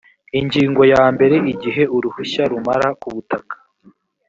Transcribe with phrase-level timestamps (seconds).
[0.39, 3.53] ingingo ya mbere igihe uruhushya rumara kubutaka